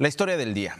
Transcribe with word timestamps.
La 0.00 0.08
historia 0.08 0.38
del 0.38 0.54
día. 0.54 0.76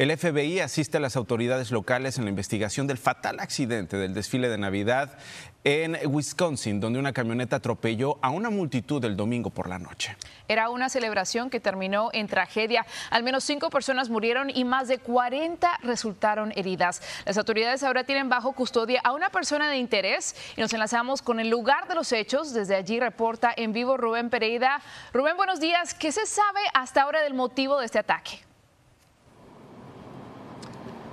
El 0.00 0.16
FBI 0.16 0.60
asiste 0.60 0.96
a 0.96 1.00
las 1.00 1.14
autoridades 1.14 1.70
locales 1.70 2.16
en 2.16 2.24
la 2.24 2.30
investigación 2.30 2.86
del 2.86 2.96
fatal 2.96 3.38
accidente 3.38 3.98
del 3.98 4.14
desfile 4.14 4.48
de 4.48 4.56
Navidad 4.56 5.18
en 5.62 5.94
Wisconsin, 6.06 6.80
donde 6.80 6.98
una 6.98 7.12
camioneta 7.12 7.56
atropelló 7.56 8.16
a 8.22 8.30
una 8.30 8.48
multitud 8.48 9.04
el 9.04 9.14
domingo 9.14 9.50
por 9.50 9.68
la 9.68 9.78
noche. 9.78 10.16
Era 10.48 10.70
una 10.70 10.88
celebración 10.88 11.50
que 11.50 11.60
terminó 11.60 12.08
en 12.14 12.28
tragedia. 12.28 12.86
Al 13.10 13.22
menos 13.22 13.44
cinco 13.44 13.68
personas 13.68 14.08
murieron 14.08 14.48
y 14.48 14.64
más 14.64 14.88
de 14.88 14.96
40 14.96 15.80
resultaron 15.82 16.54
heridas. 16.56 17.02
Las 17.26 17.36
autoridades 17.36 17.82
ahora 17.82 18.04
tienen 18.04 18.30
bajo 18.30 18.52
custodia 18.54 19.02
a 19.04 19.12
una 19.12 19.28
persona 19.28 19.68
de 19.68 19.76
interés 19.76 20.34
y 20.56 20.62
nos 20.62 20.72
enlazamos 20.72 21.20
con 21.20 21.40
el 21.40 21.50
lugar 21.50 21.88
de 21.88 21.94
los 21.94 22.10
hechos. 22.12 22.54
Desde 22.54 22.74
allí 22.74 22.98
reporta 22.98 23.52
en 23.54 23.74
vivo 23.74 23.98
Rubén 23.98 24.30
Pereira. 24.30 24.80
Rubén, 25.12 25.36
buenos 25.36 25.60
días. 25.60 25.92
¿Qué 25.92 26.10
se 26.10 26.24
sabe 26.24 26.60
hasta 26.72 27.02
ahora 27.02 27.20
del 27.20 27.34
motivo 27.34 27.78
de 27.80 27.84
este 27.84 27.98
ataque? 27.98 28.49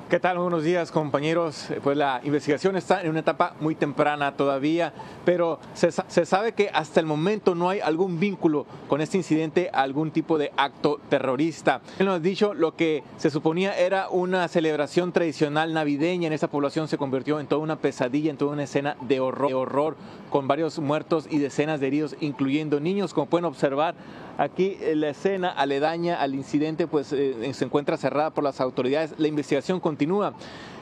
¿Qué 0.10 0.22
tal? 0.22 0.38
Buenos 0.38 0.64
días 0.64 0.90
compañeros. 0.90 1.68
Pues 1.84 1.98
la 1.98 2.22
investigación 2.24 2.78
está 2.78 3.02
en 3.02 3.10
una 3.10 3.20
etapa 3.20 3.56
muy 3.60 3.76
temprana 3.76 4.38
todavía, 4.38 4.94
pero 5.26 5.60
se, 5.74 5.92
sabe 5.92 6.54
que 6.54 6.70
hasta 6.74 7.02
el 7.02 7.06
momento 7.06 7.56
no 7.56 7.68
hay 7.68 7.82
algún 7.82 8.18
vínculo 8.18 8.66
con 8.88 9.02
este 9.02 9.18
incidente, 9.18 9.70
algún 9.74 10.12
tipo 10.12 10.38
de 10.38 10.54
acto 10.56 11.02
terrorista. 11.10 11.82
Él 12.00 12.06
nos 12.06 12.16
ha 12.16 12.20
dicho 12.22 12.54
lo 12.54 12.74
que 12.74 13.04
se 13.18 13.30
suponía 13.30 13.78
era 13.78 14.08
una 14.08 14.48
celebración 14.48 15.12
tradicional 15.12 15.74
navideña 15.74 16.28
en 16.28 16.34
esa 16.34 16.48
población 16.48 16.88
se 16.88 16.98
convirtió 16.98 17.42
en 17.42 17.48
toda 17.48 17.62
una 17.62 17.76
pesadilla, 17.76 18.32
en 18.32 18.38
toda 18.38 18.54
una 18.54 18.64
escena 18.64 18.96
de 19.02 19.20
horror, 19.20 19.54
horror 19.54 19.98
con 20.30 20.48
varios 20.48 20.80
muertos 20.80 21.28
y 21.30 21.40
decenas 21.40 21.82
de 21.82 21.88
heridos, 21.88 22.16
incluyendo 22.22 22.80
niños, 22.80 23.14
como 23.14 23.28
pueden 23.28 23.44
observar. 23.44 23.96
Aquí 24.38 24.78
la 24.94 25.10
escena 25.10 25.50
aledaña 25.50 26.22
al 26.22 26.36
incidente 26.36 26.86
pues 26.86 27.12
eh, 27.12 27.54
se 27.54 27.66
encuentra 27.66 27.98
cerrada 27.98 28.30
por 28.30 28.44
las 28.44 28.62
autoridades. 28.62 29.16
La 29.18 29.28
investigación 29.28 29.82
continúa. 29.82 29.97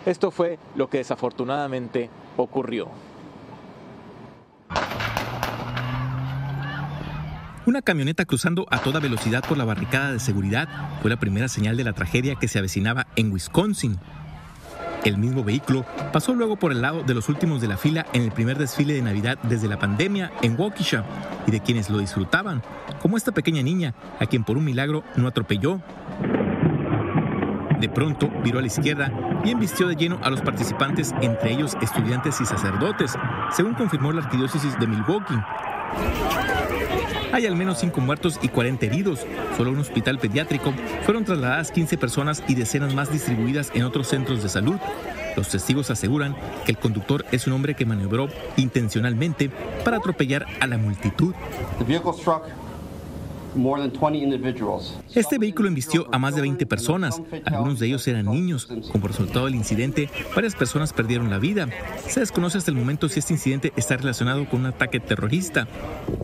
Esto 0.05 0.31
fue 0.31 0.59
lo 0.75 0.89
que 0.89 0.99
desafortunadamente 0.99 2.09
ocurrió. 2.37 2.89
Una 7.65 7.81
camioneta 7.81 8.25
cruzando 8.25 8.67
a 8.69 8.77
toda 8.77 8.99
velocidad 8.99 9.43
por 9.43 9.57
la 9.57 9.65
barricada 9.65 10.11
de 10.11 10.19
seguridad 10.19 10.67
fue 11.01 11.09
la 11.09 11.17
primera 11.17 11.47
señal 11.47 11.75
de 11.75 11.83
la 11.83 11.93
tragedia 11.93 12.35
que 12.35 12.47
se 12.47 12.59
avecinaba 12.59 13.07
en 13.15 13.31
Wisconsin. 13.31 13.97
El 15.03 15.17
mismo 15.17 15.43
vehículo 15.43 15.83
pasó 16.13 16.35
luego 16.35 16.57
por 16.57 16.71
el 16.71 16.81
lado 16.81 17.01
de 17.01 17.15
los 17.15 17.27
últimos 17.27 17.61
de 17.61 17.67
la 17.67 17.77
fila 17.77 18.05
en 18.13 18.21
el 18.21 18.31
primer 18.31 18.59
desfile 18.59 18.93
de 18.93 19.01
Navidad 19.01 19.39
desde 19.43 19.67
la 19.67 19.79
pandemia 19.79 20.31
en 20.43 20.59
Waukesha 20.59 21.05
y 21.47 21.51
de 21.51 21.59
quienes 21.59 21.89
lo 21.89 21.97
disfrutaban, 21.97 22.61
como 23.01 23.17
esta 23.17 23.31
pequeña 23.31 23.63
niña, 23.63 23.95
a 24.19 24.27
quien 24.27 24.43
por 24.43 24.57
un 24.57 24.65
milagro 24.65 25.03
no 25.15 25.27
atropelló. 25.27 25.81
De 27.79 27.89
pronto 27.89 28.29
viró 28.43 28.59
a 28.59 28.61
la 28.61 28.67
izquierda 28.67 29.11
y 29.43 29.51
embistió 29.51 29.87
de 29.87 29.95
lleno 29.95 30.19
a 30.23 30.29
los 30.29 30.41
participantes, 30.41 31.13
entre 31.21 31.53
ellos 31.53 31.75
estudiantes 31.81 32.39
y 32.41 32.45
sacerdotes, 32.45 33.13
según 33.55 33.73
confirmó 33.73 34.11
la 34.11 34.21
arquidiócesis 34.21 34.77
de 34.79 34.87
Milwaukee. 34.87 35.35
Hay 37.33 37.45
al 37.45 37.55
menos 37.55 37.79
5 37.79 37.99
muertos 37.99 38.39
y 38.41 38.47
40 38.47 38.85
heridos. 38.85 39.25
Solo 39.57 39.71
un 39.71 39.79
hospital 39.79 40.19
pediátrico 40.19 40.73
fueron 41.03 41.25
trasladadas 41.25 41.71
15 41.71 41.97
personas 41.97 42.41
y 42.47 42.55
decenas 42.55 42.93
más 42.93 43.11
distribuidas 43.11 43.71
en 43.73 43.83
otros 43.83 44.07
centros 44.07 44.41
de 44.41 44.47
salud. 44.47 44.77
Los 45.35 45.49
testigos 45.49 45.91
aseguran 45.91 46.33
que 46.65 46.71
el 46.71 46.77
conductor 46.77 47.25
es 47.33 47.45
un 47.45 47.53
hombre 47.53 47.73
que 47.73 47.85
maniobró 47.85 48.29
intencionalmente 48.55 49.49
para 49.83 49.97
atropellar 49.97 50.45
a 50.61 50.67
la 50.67 50.77
multitud. 50.77 51.35
Este 55.13 55.37
vehículo 55.37 55.67
embistió 55.67 56.07
a 56.11 56.19
más 56.19 56.35
de 56.35 56.41
20 56.41 56.65
personas. 56.65 57.21
Algunos 57.45 57.79
de 57.79 57.87
ellos 57.87 58.07
eran 58.07 58.25
niños. 58.25 58.67
Como 58.91 59.07
resultado 59.07 59.45
del 59.45 59.55
incidente, 59.55 60.09
varias 60.35 60.55
personas 60.55 60.93
perdieron 60.93 61.29
la 61.29 61.39
vida. 61.39 61.67
Se 62.07 62.19
desconoce 62.19 62.57
hasta 62.57 62.71
el 62.71 62.77
momento 62.77 63.09
si 63.09 63.19
este 63.19 63.33
incidente 63.33 63.73
está 63.75 63.97
relacionado 63.97 64.47
con 64.49 64.61
un 64.61 64.65
ataque 64.67 64.99
terrorista. 64.99 65.67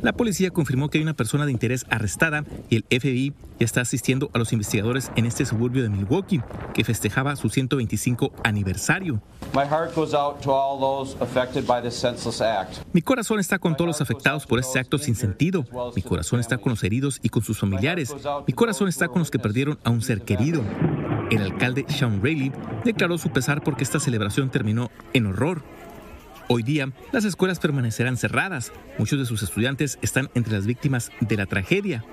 La 0.01 0.13
policía 0.13 0.51
confirmó 0.51 0.89
que 0.89 0.97
hay 0.97 1.03
una 1.03 1.13
persona 1.13 1.45
de 1.45 1.51
interés 1.51 1.85
arrestada 1.89 2.43
y 2.69 2.77
el 2.77 2.85
FBI 2.89 3.33
ya 3.59 3.65
está 3.65 3.81
asistiendo 3.81 4.29
a 4.33 4.39
los 4.39 4.53
investigadores 4.53 5.11
en 5.15 5.25
este 5.25 5.45
suburbio 5.45 5.83
de 5.83 5.89
Milwaukee, 5.89 6.41
que 6.73 6.83
festejaba 6.83 7.35
su 7.35 7.49
125 7.49 8.31
aniversario. 8.43 9.21
Mi 12.93 13.01
corazón 13.01 13.39
está 13.39 13.59
con 13.59 13.75
todos 13.75 13.87
los 13.87 14.01
afectados 14.01 14.45
por 14.45 14.59
este 14.59 14.79
acto 14.79 14.97
sin 14.97 15.15
sentido. 15.15 15.65
Mi 15.95 16.01
corazón 16.01 16.39
está 16.39 16.57
con 16.57 16.71
los 16.71 16.83
heridos 16.83 17.19
y 17.21 17.29
con 17.29 17.43
sus 17.43 17.59
familiares. 17.59 18.13
Mi 18.47 18.53
corazón 18.53 18.87
está 18.87 19.07
con 19.07 19.19
los 19.19 19.31
que 19.31 19.39
perdieron 19.39 19.79
a 19.83 19.89
un 19.89 20.01
ser 20.01 20.21
querido. 20.21 20.63
El 21.29 21.41
alcalde 21.41 21.85
Sean 21.87 22.21
Rayleigh 22.21 22.51
declaró 22.83 23.17
su 23.17 23.29
pesar 23.31 23.63
porque 23.63 23.83
esta 23.83 23.99
celebración 23.99 24.49
terminó 24.49 24.91
en 25.13 25.27
horror. 25.27 25.63
Hoy 26.47 26.63
día, 26.63 26.91
las 27.13 27.23
escuelas 27.23 27.59
permanecerán 27.59 28.17
cerradas. 28.17 28.73
Muchos 28.97 29.19
de 29.19 29.25
sus 29.25 29.41
estudiantes 29.41 29.97
están 30.01 30.29
entre 30.35 30.53
las 30.53 30.65
víctimas 30.65 31.11
de 31.21 31.37
la 31.37 31.45
tragedia. 31.45 32.03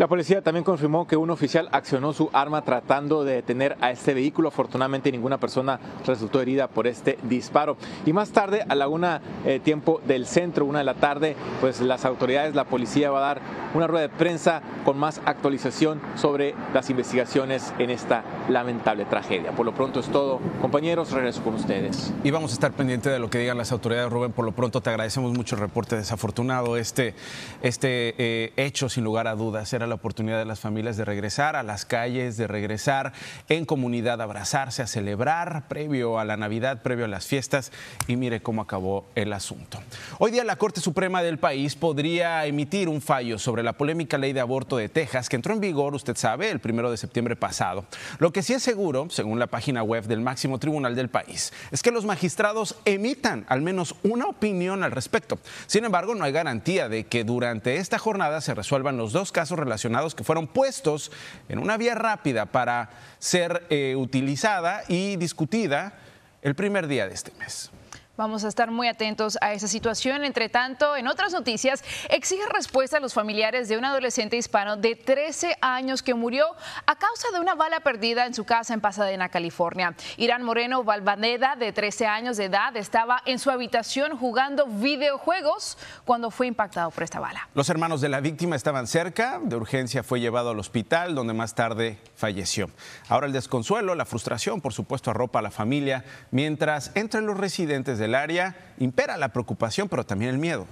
La 0.00 0.08
policía 0.08 0.40
también 0.40 0.64
confirmó 0.64 1.06
que 1.06 1.18
un 1.18 1.28
oficial 1.28 1.68
accionó 1.72 2.14
su 2.14 2.30
arma 2.32 2.62
tratando 2.62 3.22
de 3.22 3.34
detener 3.34 3.76
a 3.82 3.90
este 3.90 4.14
vehículo. 4.14 4.48
Afortunadamente 4.48 5.12
ninguna 5.12 5.38
persona 5.38 5.78
resultó 6.06 6.40
herida 6.40 6.68
por 6.68 6.86
este 6.86 7.18
disparo. 7.24 7.76
Y 8.06 8.14
más 8.14 8.30
tarde, 8.30 8.64
a 8.66 8.74
la 8.74 8.88
una 8.88 9.20
eh, 9.44 9.60
tiempo 9.62 10.00
del 10.06 10.24
centro, 10.24 10.64
una 10.64 10.78
de 10.78 10.86
la 10.86 10.94
tarde, 10.94 11.36
pues 11.60 11.82
las 11.82 12.06
autoridades, 12.06 12.54
la 12.54 12.64
policía 12.64 13.10
va 13.10 13.18
a 13.18 13.34
dar 13.34 13.42
una 13.74 13.86
rueda 13.86 14.08
de 14.08 14.08
prensa 14.08 14.62
con 14.86 14.96
más 14.96 15.20
actualización 15.26 16.00
sobre 16.16 16.54
las 16.72 16.88
investigaciones 16.88 17.74
en 17.78 17.90
esta 17.90 18.24
lamentable 18.48 19.04
tragedia. 19.04 19.52
Por 19.52 19.66
lo 19.66 19.74
pronto 19.74 20.00
es 20.00 20.08
todo. 20.08 20.40
Compañeros, 20.62 21.12
regreso 21.12 21.42
con 21.42 21.56
ustedes. 21.56 22.10
Y 22.24 22.30
vamos 22.30 22.52
a 22.52 22.54
estar 22.54 22.72
pendientes 22.72 23.12
de 23.12 23.18
lo 23.18 23.28
que 23.28 23.36
digan 23.36 23.58
las 23.58 23.70
autoridades, 23.70 24.10
Rubén. 24.10 24.32
Por 24.32 24.46
lo 24.46 24.52
pronto 24.52 24.80
te 24.80 24.88
agradecemos 24.88 25.34
mucho 25.34 25.56
el 25.56 25.60
reporte 25.60 25.94
desafortunado. 25.96 26.78
Este, 26.78 27.14
este 27.60 28.14
eh, 28.16 28.54
hecho, 28.56 28.88
sin 28.88 29.04
lugar 29.04 29.28
a 29.28 29.34
dudas, 29.34 29.70
era 29.74 29.89
la 29.90 29.96
oportunidad 29.96 30.38
de 30.38 30.46
las 30.46 30.60
familias 30.60 30.96
de 30.96 31.04
regresar 31.04 31.56
a 31.56 31.62
las 31.62 31.84
calles, 31.84 32.38
de 32.38 32.46
regresar 32.46 33.12
en 33.48 33.66
comunidad, 33.66 34.20
a 34.20 34.24
abrazarse, 34.24 34.80
a 34.80 34.86
celebrar 34.86 35.68
previo 35.68 36.18
a 36.18 36.24
la 36.24 36.38
Navidad, 36.38 36.80
previo 36.82 37.04
a 37.04 37.08
las 37.08 37.26
fiestas. 37.26 37.72
Y 38.06 38.16
mire 38.16 38.40
cómo 38.40 38.62
acabó 38.62 39.04
el 39.14 39.32
asunto. 39.32 39.82
Hoy 40.18 40.30
día 40.30 40.44
la 40.44 40.56
Corte 40.56 40.80
Suprema 40.80 41.22
del 41.22 41.38
país 41.38 41.74
podría 41.74 42.46
emitir 42.46 42.88
un 42.88 43.02
fallo 43.02 43.38
sobre 43.38 43.62
la 43.62 43.74
polémica 43.74 44.16
ley 44.16 44.32
de 44.32 44.40
aborto 44.40 44.76
de 44.76 44.88
Texas 44.88 45.28
que 45.28 45.36
entró 45.36 45.52
en 45.52 45.60
vigor, 45.60 45.94
usted 45.94 46.16
sabe, 46.16 46.50
el 46.50 46.60
primero 46.60 46.90
de 46.90 46.96
septiembre 46.96 47.36
pasado. 47.36 47.84
Lo 48.18 48.32
que 48.32 48.42
sí 48.42 48.54
es 48.54 48.62
seguro, 48.62 49.10
según 49.10 49.38
la 49.38 49.48
página 49.48 49.82
web 49.82 50.04
del 50.04 50.20
máximo 50.20 50.58
tribunal 50.58 50.94
del 50.94 51.08
país, 51.08 51.52
es 51.72 51.82
que 51.82 51.90
los 51.90 52.04
magistrados 52.04 52.76
emitan 52.84 53.44
al 53.48 53.60
menos 53.60 53.96
una 54.04 54.26
opinión 54.26 54.84
al 54.84 54.92
respecto. 54.92 55.38
Sin 55.66 55.84
embargo, 55.84 56.14
no 56.14 56.24
hay 56.24 56.32
garantía 56.32 56.88
de 56.88 57.04
que 57.04 57.24
durante 57.24 57.76
esta 57.76 57.98
jornada 57.98 58.40
se 58.40 58.54
resuelvan 58.54 58.96
los 58.96 59.12
dos 59.12 59.32
casos 59.32 59.58
relacionados 59.58 59.79
que 60.14 60.24
fueron 60.24 60.46
puestos 60.46 61.10
en 61.48 61.58
una 61.58 61.76
vía 61.76 61.94
rápida 61.94 62.46
para 62.46 62.90
ser 63.18 63.66
eh, 63.70 63.94
utilizada 63.96 64.82
y 64.88 65.16
discutida 65.16 65.94
el 66.42 66.54
primer 66.54 66.86
día 66.86 67.06
de 67.06 67.14
este 67.14 67.32
mes. 67.38 67.70
Vamos 68.20 68.44
a 68.44 68.48
estar 68.48 68.70
muy 68.70 68.86
atentos 68.86 69.38
a 69.40 69.54
esa 69.54 69.66
situación. 69.66 70.24
Entre 70.24 70.50
tanto, 70.50 70.94
en 70.94 71.08
otras 71.08 71.32
noticias, 71.32 71.82
exige 72.10 72.42
respuesta 72.52 72.98
a 72.98 73.00
los 73.00 73.14
familiares 73.14 73.66
de 73.70 73.78
un 73.78 73.84
adolescente 73.86 74.36
hispano 74.36 74.76
de 74.76 74.94
13 74.94 75.56
años 75.62 76.02
que 76.02 76.12
murió 76.12 76.44
a 76.84 76.96
causa 76.96 77.28
de 77.32 77.40
una 77.40 77.54
bala 77.54 77.80
perdida 77.80 78.26
en 78.26 78.34
su 78.34 78.44
casa 78.44 78.74
en 78.74 78.82
Pasadena, 78.82 79.30
California. 79.30 79.94
Irán 80.18 80.42
Moreno 80.42 80.84
Valvaneda, 80.84 81.56
de 81.56 81.72
13 81.72 82.08
años 82.08 82.36
de 82.36 82.44
edad, 82.44 82.76
estaba 82.76 83.22
en 83.24 83.38
su 83.38 83.50
habitación 83.50 84.18
jugando 84.18 84.66
videojuegos 84.66 85.78
cuando 86.04 86.30
fue 86.30 86.46
impactado 86.46 86.90
por 86.90 87.04
esta 87.04 87.20
bala. 87.20 87.48
Los 87.54 87.70
hermanos 87.70 88.02
de 88.02 88.10
la 88.10 88.20
víctima 88.20 88.54
estaban 88.54 88.86
cerca, 88.86 89.40
de 89.42 89.56
urgencia 89.56 90.02
fue 90.02 90.20
llevado 90.20 90.50
al 90.50 90.58
hospital, 90.58 91.14
donde 91.14 91.32
más 91.32 91.54
tarde 91.54 91.98
falleció. 92.16 92.68
Ahora 93.08 93.26
el 93.26 93.32
desconsuelo, 93.32 93.94
la 93.94 94.04
frustración, 94.04 94.60
por 94.60 94.74
supuesto, 94.74 95.10
arropa 95.10 95.38
a 95.38 95.42
la 95.42 95.50
familia, 95.50 96.04
mientras 96.30 96.90
entre 96.94 97.22
los 97.22 97.38
residentes 97.38 97.98
de 97.98 98.09
área 98.14 98.56
impera 98.78 99.16
la 99.16 99.28
preocupación, 99.28 99.88
pero 99.88 100.04
también 100.04 100.30
el 100.30 100.38
miedo. 100.38 100.66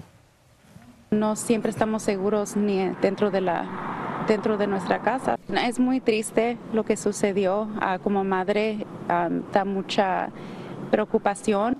No 1.10 1.36
siempre 1.36 1.70
estamos 1.70 2.02
seguros 2.02 2.56
ni 2.56 2.88
dentro 3.00 3.30
de 3.30 3.40
la 3.40 3.66
dentro 4.26 4.58
de 4.58 4.66
nuestra 4.66 5.00
casa. 5.00 5.38
Es 5.48 5.78
muy 5.78 6.00
triste 6.00 6.58
lo 6.72 6.84
que 6.84 6.96
sucedió. 6.96 7.68
Ah, 7.80 7.98
como 7.98 8.24
madre 8.24 8.86
da 9.52 9.64
mucha 9.64 10.28
preocupación. 10.90 11.76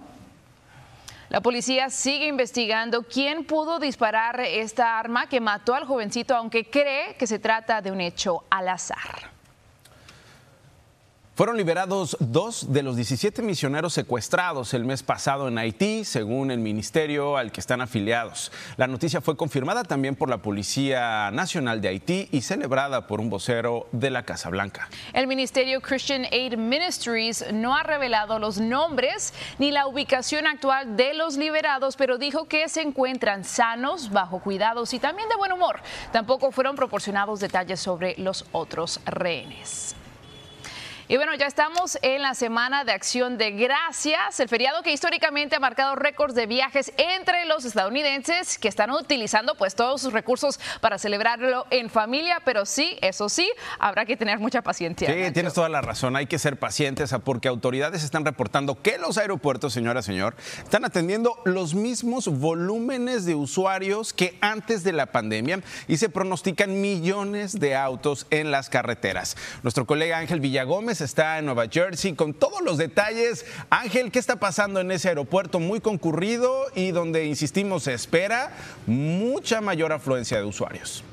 La 1.29 1.43
policía 1.43 1.91
sigue 1.91 2.27
investigando 2.27 3.03
quién 3.03 3.45
pudo 3.45 3.79
disparar 3.79 4.41
esta 4.41 4.99
arma 4.99 5.29
que 5.29 5.41
mató 5.41 5.75
al 5.75 5.85
jovencito, 5.85 6.35
aunque 6.35 6.71
cree 6.71 7.17
que 7.19 7.27
se 7.27 7.39
trata 7.39 7.83
de 7.83 7.91
un 7.91 8.01
hecho 8.01 8.45
al 8.49 8.69
azar. 8.69 9.38
Fueron 11.39 11.57
liberados 11.57 12.17
dos 12.19 12.73
de 12.73 12.83
los 12.83 12.97
17 12.97 13.43
misioneros 13.43 13.93
secuestrados 13.93 14.75
el 14.75 14.85
mes 14.85 15.05
pasado 15.05 15.47
en 15.47 15.57
Haití, 15.57 16.05
según 16.05 16.51
el 16.51 16.59
ministerio 16.59 17.37
al 17.37 17.53
que 17.53 17.61
están 17.61 17.81
afiliados. 17.81 18.51
La 18.77 18.89
noticia 18.89 19.21
fue 19.21 19.37
confirmada 19.37 19.85
también 19.85 20.17
por 20.17 20.29
la 20.29 20.39
Policía 20.39 21.31
Nacional 21.31 21.81
de 21.81 21.91
Haití 21.91 22.29
y 22.33 22.41
celebrada 22.41 23.07
por 23.07 23.21
un 23.21 23.31
vocero 23.31 23.87
de 23.93 24.11
la 24.11 24.25
Casa 24.25 24.51
Blanca. 24.51 24.89
El 25.13 25.29
ministerio 25.29 25.81
Christian 25.81 26.25
Aid 26.25 26.57
Ministries 26.57 27.53
no 27.53 27.77
ha 27.77 27.85
revelado 27.85 28.41
los 28.41 28.59
nombres 28.59 29.33
ni 29.61 29.71
la 29.71 29.87
ubicación 29.87 30.45
actual 30.49 30.97
de 30.97 31.15
los 31.15 31.37
liberados, 31.37 31.95
pero 31.95 32.19
dijo 32.19 32.49
que 32.49 32.69
se 32.69 32.83
encuentran 32.83 33.45
sanos, 33.45 34.11
bajo 34.11 34.41
cuidados 34.41 34.93
y 34.93 34.99
también 34.99 35.29
de 35.29 35.37
buen 35.37 35.53
humor. 35.53 35.83
Tampoco 36.11 36.51
fueron 36.51 36.75
proporcionados 36.75 37.39
detalles 37.39 37.79
sobre 37.79 38.17
los 38.19 38.45
otros 38.51 39.01
rehenes. 39.07 39.95
Y 41.11 41.17
bueno, 41.17 41.35
ya 41.37 41.47
estamos 41.47 41.99
en 42.03 42.21
la 42.21 42.35
semana 42.35 42.85
de 42.85 42.93
acción 42.93 43.39
de 43.39 43.53
gracias, 43.53 44.41
el 44.41 44.49
feriado 44.51 44.83
que 44.83 44.93
históricamente 44.93 45.57
ha 45.57 45.59
marcado 45.59 45.97
récords 45.97 46.35
de 46.35 46.45
viajes 46.45 46.93
entre 46.99 47.47
los 47.47 47.65
estadounidenses 47.65 48.59
que 48.59 48.69
están 48.69 48.91
utilizando 48.91 49.55
pues 49.55 49.75
todos 49.75 50.03
sus 50.03 50.13
recursos 50.13 50.61
para 50.83 50.99
celebrarlo 50.99 51.67
en 51.71 51.89
familia, 51.89 52.43
pero 52.45 52.67
sí, 52.67 52.99
eso 53.01 53.31
sí, 53.31 53.51
habrá 53.79 54.05
que 54.05 54.19
tener 54.19 54.39
mucha 54.39 54.61
paciencia. 54.61 55.09
Sí, 55.09 55.33
tienes 55.33 55.55
toda 55.55 55.71
la 55.71 55.81
razón, 55.81 56.15
hay 56.15 56.27
que 56.27 56.39
ser 56.39 56.59
pacientes 56.59 57.15
porque 57.25 57.49
autoridades 57.49 58.05
están 58.05 58.27
reportando 58.27 58.83
que 58.83 58.99
los 58.99 59.17
aeropuertos, 59.17 59.73
señora, 59.73 60.03
señor, 60.03 60.37
están 60.63 60.85
atendiendo 60.85 61.41
los 61.47 61.73
mismos 61.75 62.29
volúmenes 62.29 63.25
de 63.25 63.35
usuarios 63.35 64.13
que 64.13 64.37
antes 64.43 64.85
de 64.85 64.93
la 64.93 65.07
pandemia 65.07 65.63
y 65.87 65.97
se 65.97 66.11
pronostican 66.11 66.83
millones 66.83 67.59
de 67.59 67.77
autos 67.77 68.27
en 68.29 68.51
las 68.51 68.69
carreteras. 68.69 69.39
Nuestro 69.63 69.87
colega 69.87 70.19
Ángel 70.19 70.41
Villagómez 70.41 70.98
está 71.01 71.39
en 71.39 71.47
Nueva 71.47 71.67
Jersey 71.71 72.15
con 72.15 72.35
todos 72.35 72.63
los 72.63 72.79
detalles. 72.79 73.47
Ángel, 73.71 74.11
¿qué 74.11 74.19
está 74.19 74.41
pasando 74.41 74.81
en 74.81 74.91
ese 74.91 75.09
aeropuerto 75.09 75.61
muy 75.61 75.81
concurrido 75.81 76.67
y 76.75 76.91
donde, 76.91 77.27
insistimos, 77.27 77.85
se 77.85 77.95
espera 77.95 78.53
mucha 78.87 79.61
mayor 79.61 79.93
afluencia 79.93 80.39
de 80.39 80.45
usuarios? 80.45 81.05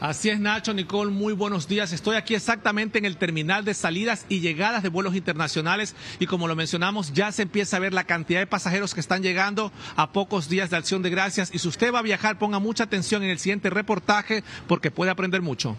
Así 0.00 0.28
es, 0.28 0.38
Nacho, 0.38 0.74
Nicole, 0.74 1.10
muy 1.10 1.32
buenos 1.32 1.68
días. 1.68 1.90
Estoy 1.92 2.16
aquí 2.16 2.34
exactamente 2.34 2.98
en 2.98 3.06
el 3.06 3.16
terminal 3.16 3.64
de 3.64 3.72
salidas 3.72 4.26
y 4.28 4.40
llegadas 4.40 4.82
de 4.82 4.90
vuelos 4.90 5.16
internacionales 5.16 5.94
y 6.18 6.26
como 6.26 6.48
lo 6.48 6.54
mencionamos, 6.54 7.14
ya 7.14 7.32
se 7.32 7.42
empieza 7.42 7.78
a 7.78 7.80
ver 7.80 7.94
la 7.94 8.04
cantidad 8.04 8.40
de 8.40 8.46
pasajeros 8.46 8.92
que 8.92 9.00
están 9.00 9.22
llegando 9.22 9.72
a 9.96 10.12
pocos 10.12 10.50
días 10.50 10.68
de 10.68 10.76
acción 10.76 11.00
de 11.02 11.08
gracias. 11.08 11.50
Y 11.54 11.60
si 11.60 11.68
usted 11.68 11.94
va 11.94 12.00
a 12.00 12.02
viajar, 12.02 12.38
ponga 12.38 12.58
mucha 12.58 12.84
atención 12.84 13.22
en 13.22 13.30
el 13.30 13.38
siguiente 13.38 13.70
reportaje 13.70 14.44
porque 14.68 14.90
puede 14.90 15.10
aprender 15.10 15.40
mucho. 15.40 15.76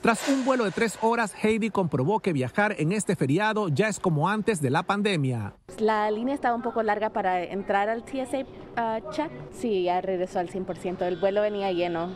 Tras 0.00 0.28
un 0.28 0.44
vuelo 0.44 0.64
de 0.64 0.70
tres 0.70 0.98
horas, 1.02 1.34
Heidi 1.42 1.70
comprobó 1.70 2.20
que 2.20 2.32
viajar 2.32 2.76
en 2.78 2.92
este 2.92 3.16
feriado 3.16 3.68
ya 3.68 3.88
es 3.88 3.98
como 3.98 4.28
antes 4.28 4.60
de 4.60 4.70
la 4.70 4.82
pandemia. 4.84 5.54
La 5.78 6.10
línea 6.10 6.34
estaba 6.34 6.54
un 6.54 6.62
poco 6.62 6.82
larga 6.82 7.10
para 7.10 7.42
entrar 7.42 7.88
al 7.88 8.04
TSA 8.04 8.40
uh, 8.40 9.10
check. 9.10 9.30
Sí, 9.52 9.84
ya 9.84 10.00
regresó 10.00 10.38
al 10.38 10.48
100%. 10.48 11.02
El 11.02 11.16
vuelo 11.16 11.40
venía 11.40 11.72
lleno. 11.72 12.10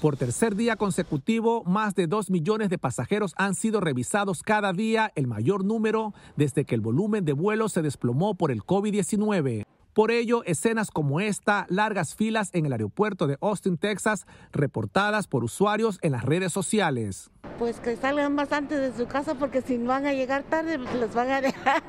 Por 0.00 0.16
tercer 0.16 0.56
día 0.56 0.74
consecutivo, 0.74 1.62
más 1.62 1.94
de 1.94 2.08
dos 2.08 2.28
millones 2.28 2.70
de 2.70 2.78
pasajeros 2.78 3.34
han 3.36 3.54
sido 3.54 3.80
revisados 3.80 4.42
cada 4.42 4.72
día, 4.72 5.12
el 5.14 5.28
mayor 5.28 5.64
número 5.64 6.12
desde 6.34 6.64
que 6.64 6.74
el 6.74 6.80
volumen 6.80 7.24
de 7.24 7.34
vuelos 7.34 7.72
se 7.72 7.82
desplomó 7.82 8.34
por 8.34 8.50
el 8.50 8.64
COVID-19. 8.64 9.64
Por 9.92 10.10
ello, 10.10 10.42
escenas 10.44 10.90
como 10.90 11.20
esta, 11.20 11.66
largas 11.68 12.14
filas 12.14 12.48
en 12.54 12.64
el 12.64 12.72
aeropuerto 12.72 13.26
de 13.26 13.36
Austin, 13.42 13.76
Texas, 13.76 14.26
reportadas 14.50 15.26
por 15.26 15.44
usuarios 15.44 15.98
en 16.00 16.12
las 16.12 16.24
redes 16.24 16.52
sociales. 16.52 17.30
Pues 17.58 17.78
que 17.78 17.96
salgan 17.96 18.34
bastante 18.34 18.78
de 18.78 18.96
su 18.96 19.06
casa 19.06 19.34
porque 19.34 19.60
si 19.60 19.76
van 19.76 20.06
a 20.06 20.14
llegar 20.14 20.44
tarde, 20.44 20.78
los 20.78 21.14
van 21.14 21.30
a 21.30 21.40
dejar. 21.42 21.82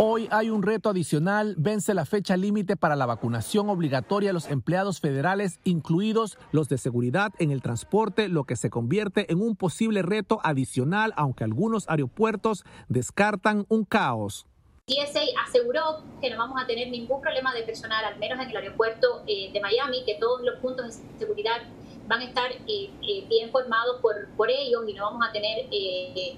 Hoy 0.00 0.28
hay 0.30 0.50
un 0.50 0.62
reto 0.62 0.90
adicional, 0.90 1.56
vence 1.58 1.92
la 1.92 2.04
fecha 2.04 2.36
límite 2.36 2.76
para 2.76 2.94
la 2.94 3.06
vacunación 3.06 3.68
obligatoria 3.68 4.30
a 4.30 4.32
los 4.32 4.48
empleados 4.48 5.00
federales, 5.00 5.58
incluidos 5.64 6.38
los 6.52 6.68
de 6.68 6.78
seguridad 6.78 7.32
en 7.38 7.50
el 7.50 7.62
transporte, 7.62 8.28
lo 8.28 8.44
que 8.44 8.54
se 8.54 8.70
convierte 8.70 9.32
en 9.32 9.40
un 9.40 9.56
posible 9.56 10.02
reto 10.02 10.40
adicional, 10.44 11.12
aunque 11.16 11.42
algunos 11.42 11.88
aeropuertos 11.88 12.64
descartan 12.88 13.64
un 13.68 13.84
caos. 13.84 14.46
TSA 14.88 15.20
aseguró 15.46 16.02
que 16.20 16.30
no 16.30 16.38
vamos 16.38 16.60
a 16.60 16.66
tener 16.66 16.88
ningún 16.88 17.20
problema 17.20 17.54
de 17.54 17.62
personal, 17.62 18.04
al 18.04 18.18
menos 18.18 18.40
en 18.40 18.50
el 18.50 18.56
aeropuerto 18.56 19.22
eh, 19.26 19.52
de 19.52 19.60
Miami, 19.60 20.02
que 20.04 20.14
todos 20.14 20.40
los 20.42 20.58
puntos 20.60 20.86
de 20.86 21.18
seguridad 21.18 21.62
van 22.06 22.22
a 22.22 22.24
estar 22.24 22.50
eh, 22.50 22.90
eh, 23.02 23.26
bien 23.28 23.50
formados 23.50 24.00
por, 24.00 24.50
ellos 24.50 24.82
y 24.88 24.94
no 24.94 25.04
vamos 25.04 25.28
a 25.28 25.30
tener 25.30 25.66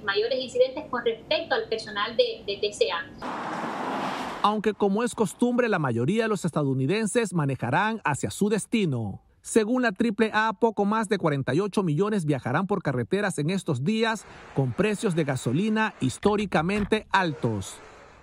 mayores 0.02 0.40
incidentes 0.40 0.84
con 0.90 1.04
respecto 1.04 1.54
al 1.54 1.68
personal 1.68 2.16
de, 2.16 2.42
de 2.44 2.70
TSA. 2.70 3.06
Aunque 4.42 4.74
como 4.74 5.04
es 5.04 5.14
costumbre, 5.14 5.68
la 5.68 5.78
mayoría 5.78 6.24
de 6.24 6.28
los 6.28 6.44
estadounidenses 6.44 7.32
manejarán 7.32 8.00
hacia 8.04 8.32
su 8.32 8.48
destino. 8.48 9.22
Según 9.42 9.82
la 9.82 9.90
AAA, 9.90 10.54
poco 10.54 10.84
más 10.84 11.08
de 11.08 11.18
48 11.18 11.82
millones 11.84 12.24
viajarán 12.24 12.66
por 12.66 12.82
carreteras 12.82 13.38
en 13.38 13.50
estos 13.50 13.84
días 13.84 14.26
con 14.56 14.72
precios 14.72 15.14
de 15.14 15.24
gasolina 15.24 15.94
históricamente 16.00 17.06
altos. 17.10 17.78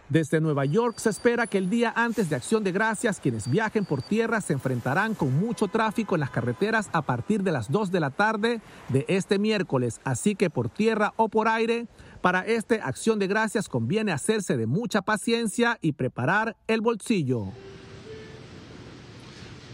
Desde 0.10 0.40
Nueva 0.40 0.64
York 0.64 1.00
se 1.00 1.10
espera 1.10 1.48
que 1.48 1.58
el 1.58 1.70
día 1.70 1.92
antes 1.94 2.30
de 2.30 2.38
Acción 2.38 2.64
de 2.64 2.72
Gracias 2.72 3.20
quienes 3.20 3.50
viajen 3.52 3.84
por 3.84 4.02
tierra 4.02 4.40
se 4.40 4.54
enfrentarán 4.54 5.16
con 5.16 5.38
mucho 5.38 5.68
tráfico 5.68 6.16
en 6.16 6.22
las 6.22 6.30
carreteras 6.30 6.90
a 6.94 7.02
partir 7.02 7.44
de 7.44 7.52
las 7.52 7.70
2 7.70 7.92
de 7.92 8.00
la 8.00 8.10
tarde 8.10 8.62
de 8.88 9.04
este 9.10 9.38
miércoles, 9.38 10.00
así 10.06 10.36
que 10.36 10.50
por 10.50 10.70
tierra 10.70 11.14
o 11.18 11.28
por 11.28 11.50
aire, 11.50 11.88
para 12.22 12.46
esta 12.46 12.76
Acción 12.76 13.20
de 13.20 13.28
Gracias 13.28 13.68
conviene 13.68 14.14
hacerse 14.14 14.56
de 14.56 14.66
mucha 14.66 15.02
paciencia 15.02 15.78
y 15.82 15.92
preparar 15.92 16.56
el 16.68 16.80
bolsillo. 16.80 17.48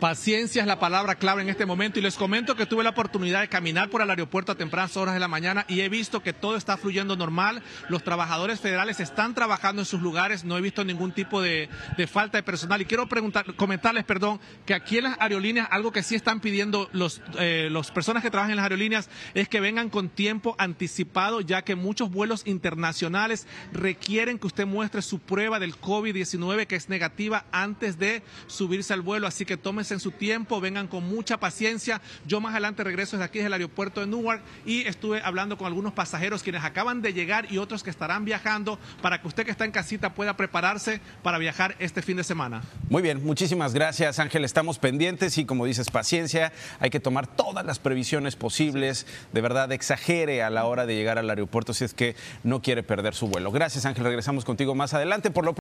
Paciencia 0.03 0.61
es 0.61 0.67
la 0.67 0.79
palabra 0.79 1.15
clave 1.15 1.43
en 1.43 1.47
este 1.47 1.65
momento 1.65 1.97
y 1.97 2.01
les 2.01 2.17
comento 2.17 2.57
que 2.57 2.65
tuve 2.65 2.83
la 2.83 2.89
oportunidad 2.89 3.39
de 3.39 3.47
caminar 3.47 3.89
por 3.89 4.01
el 4.01 4.09
aeropuerto 4.09 4.51
a 4.51 4.55
tempranas 4.55 4.97
horas 4.97 5.13
de 5.13 5.19
la 5.21 5.29
mañana 5.29 5.63
y 5.69 5.79
he 5.79 5.87
visto 5.87 6.21
que 6.21 6.33
todo 6.33 6.57
está 6.57 6.75
fluyendo 6.75 7.15
normal. 7.15 7.63
Los 7.87 8.03
trabajadores 8.03 8.59
federales 8.59 8.99
están 8.99 9.33
trabajando 9.33 9.81
en 9.81 9.85
sus 9.85 10.01
lugares, 10.01 10.43
no 10.43 10.57
he 10.57 10.61
visto 10.61 10.83
ningún 10.83 11.13
tipo 11.13 11.41
de, 11.41 11.69
falta 12.11 12.37
de 12.37 12.43
personal. 12.43 12.81
Y 12.81 12.85
quiero 12.85 13.07
preguntar, 13.07 13.55
comentarles, 13.55 14.03
perdón, 14.03 14.41
que 14.65 14.73
aquí 14.73 14.97
en 14.97 15.05
las 15.05 15.17
aerolíneas 15.21 15.69
algo 15.71 15.93
que 15.93 16.03
sí 16.03 16.15
están 16.15 16.41
pidiendo 16.41 16.89
los, 16.91 17.21
eh, 17.39 17.69
las 17.71 17.89
personas 17.89 18.23
que 18.23 18.29
trabajan 18.29 18.51
en 18.51 18.57
las 18.57 18.63
aerolíneas 18.63 19.09
es 19.33 19.47
que 19.47 19.61
vengan 19.61 19.89
con 19.89 20.09
tiempo 20.09 20.53
anticipado, 20.57 21.39
ya 21.39 21.61
que 21.61 21.75
muchos 21.75 22.11
vuelos 22.11 22.45
internacionales 22.45 23.47
requieren 23.71 24.37
que 24.37 24.47
usted 24.47 24.67
muestre 24.67 25.01
su 25.01 25.19
prueba 25.19 25.59
del 25.59 25.79
COVID-19 25.79 26.67
que 26.67 26.75
es 26.75 26.89
negativa 26.89 27.45
antes 27.53 27.97
de 27.97 28.21
subirse 28.47 28.93
al 28.93 28.99
vuelo. 28.99 29.27
Así 29.27 29.45
que 29.45 29.55
tómese 29.55 29.92
en 29.93 29.99
su 29.99 30.11
tiempo, 30.11 30.59
vengan 30.59 30.87
con 30.87 31.07
mucha 31.07 31.37
paciencia. 31.37 32.01
Yo 32.25 32.41
más 32.41 32.51
adelante 32.51 32.83
regreso 32.83 33.17
desde 33.17 33.25
aquí, 33.25 33.39
desde 33.39 33.47
el 33.47 33.53
aeropuerto 33.53 34.01
de 34.01 34.07
Newark, 34.07 34.41
y 34.65 34.81
estuve 34.81 35.21
hablando 35.23 35.57
con 35.57 35.67
algunos 35.67 35.93
pasajeros 35.93 36.43
quienes 36.43 36.63
acaban 36.63 37.01
de 37.01 37.13
llegar 37.13 37.51
y 37.51 37.57
otros 37.57 37.83
que 37.83 37.89
estarán 37.89 38.25
viajando 38.25 38.79
para 39.01 39.21
que 39.21 39.27
usted 39.27 39.45
que 39.45 39.51
está 39.51 39.65
en 39.65 39.71
casita 39.71 40.13
pueda 40.13 40.35
prepararse 40.37 41.01
para 41.21 41.37
viajar 41.37 41.75
este 41.79 42.01
fin 42.01 42.17
de 42.17 42.23
semana. 42.23 42.63
Muy 42.89 43.01
bien, 43.01 43.23
muchísimas 43.25 43.73
gracias 43.73 44.19
Ángel. 44.19 44.45
Estamos 44.45 44.79
pendientes 44.79 45.37
y 45.37 45.45
como 45.45 45.65
dices, 45.65 45.89
paciencia. 45.89 46.51
Hay 46.79 46.89
que 46.89 46.99
tomar 46.99 47.27
todas 47.27 47.65
las 47.65 47.79
previsiones 47.79 48.35
posibles. 48.35 49.05
De 49.31 49.41
verdad, 49.41 49.71
exagere 49.71 50.43
a 50.43 50.49
la 50.49 50.65
hora 50.65 50.85
de 50.85 50.95
llegar 50.95 51.17
al 51.17 51.29
aeropuerto 51.29 51.73
si 51.73 51.83
es 51.83 51.93
que 51.93 52.15
no 52.43 52.61
quiere 52.61 52.83
perder 52.83 53.13
su 53.13 53.27
vuelo. 53.27 53.51
Gracias 53.51 53.85
Ángel, 53.85 54.03
regresamos 54.03 54.45
contigo 54.45 54.75
más 54.75 54.93
adelante. 54.93 55.31
Por 55.31 55.45
lo 55.45 55.51